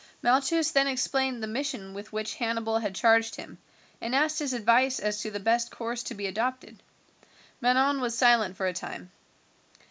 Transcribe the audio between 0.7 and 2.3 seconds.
then explained the mission with